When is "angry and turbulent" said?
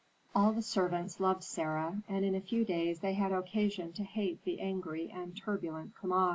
4.59-5.93